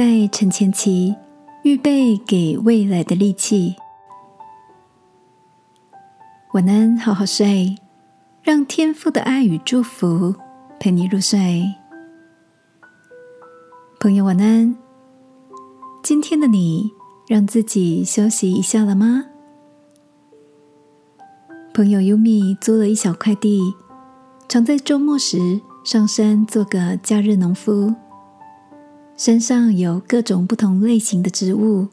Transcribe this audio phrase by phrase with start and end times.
[0.00, 1.14] 在晨前期
[1.62, 3.76] 预备给未来的力气。
[6.54, 7.76] 晚安，好好睡，
[8.42, 10.34] 让天父的爱与祝福
[10.78, 11.70] 陪你入睡。
[14.00, 14.74] 朋友，晚安。
[16.02, 16.90] 今天的你，
[17.28, 19.26] 让自己休息一下了吗？
[21.74, 23.74] 朋友优米租了一小块地，
[24.48, 27.94] 常在周末时上山做个假日农夫。
[29.20, 31.86] 山上有各种不同类型的植物。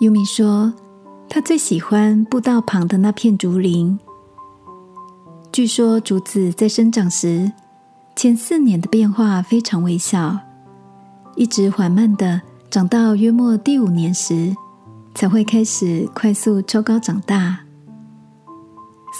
[0.00, 0.72] 优米说，
[1.28, 3.98] 他最喜欢步道旁的那片竹林。
[5.52, 7.52] 据说竹子在生长时，
[8.16, 10.38] 前四年的变化非常微小，
[11.34, 14.56] 一直缓慢的长到约莫第五年时，
[15.14, 17.58] 才会开始快速抽高长大。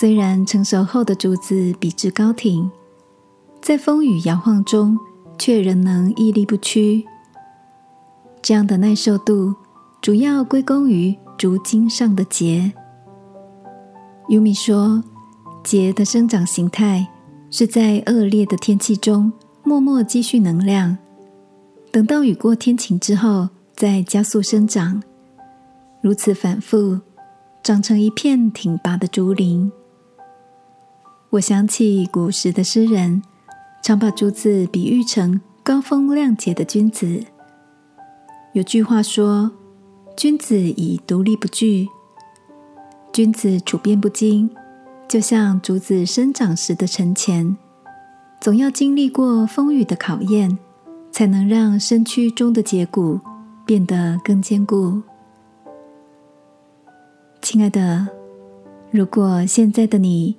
[0.00, 2.70] 虽然成熟后的竹子笔直高挺，
[3.60, 4.98] 在风雨摇晃中。
[5.38, 7.04] 却仍能屹立不屈。
[8.42, 9.54] 这样的耐受度，
[10.00, 12.72] 主要归功于竹茎上的节。
[14.28, 15.02] 优米说，
[15.64, 17.06] 节的生长形态
[17.50, 19.32] 是在恶劣的天气中
[19.64, 20.96] 默默积蓄能量，
[21.90, 25.02] 等到雨过天晴之后再加速生长，
[26.00, 27.00] 如此反复，
[27.62, 29.70] 长成一片挺拔的竹林。
[31.30, 33.22] 我想起古时的诗人。
[33.86, 37.22] 常把竹子比喻成高风亮节的君子。
[38.52, 39.48] 有句话说
[40.18, 41.86] ：“君子以独立不惧。”
[43.14, 44.50] 君子处变不惊，
[45.06, 47.56] 就像竹子生长时的沉潜，
[48.40, 50.58] 总要经历过风雨的考验，
[51.12, 53.20] 才能让身躯中的节骨
[53.64, 55.00] 变得更坚固。
[57.40, 58.08] 亲爱的，
[58.90, 60.34] 如果现在的你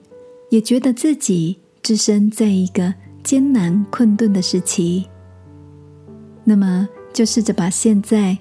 [0.49, 2.93] 也觉得自己置身在一个……
[3.27, 5.05] 艰难困顿的时期，
[6.45, 8.37] 那么就试着把现在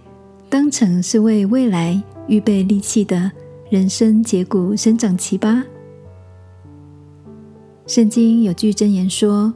[0.48, 3.28] 当成是为未来预备利器的
[3.68, 5.64] 人生节骨生长期吧。
[7.88, 9.52] 圣经有句箴言说：“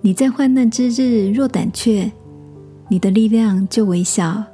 [0.00, 2.12] 你在患难之日若胆怯，
[2.88, 4.44] 你的力量就微小。”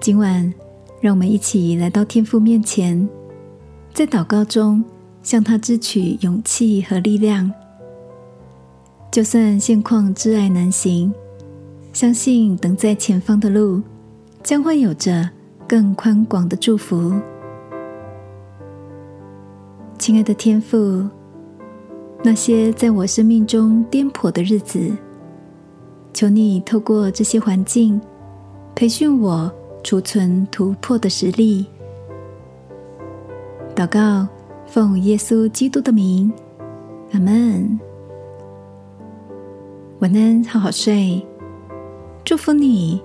[0.00, 0.50] 今晚，
[1.02, 3.06] 让我们一起来到天父面前，
[3.92, 4.82] 在祷告中
[5.22, 7.52] 向他支取勇气和力量。
[9.10, 11.12] 就算现况挚爱难行，
[11.92, 13.82] 相信等在前方的路
[14.40, 15.28] 将会有着
[15.66, 17.12] 更宽广的祝福。
[19.98, 21.04] 亲爱的天父，
[22.22, 24.88] 那些在我生命中颠簸的日子，
[26.14, 28.00] 求你透过这些环境
[28.76, 31.66] 培训我储存突破的实力。
[33.74, 34.28] 祷告，
[34.66, 36.32] 奉耶稣基督的名，
[37.10, 37.89] 阿门。
[40.00, 41.22] 晚安，好好睡。
[42.24, 42.98] 祝福你，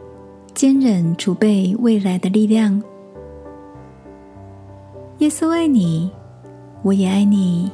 [0.53, 2.81] 坚忍储备未来的力量。
[5.17, 6.09] 耶稣爱你，
[6.83, 7.69] 我也爱你。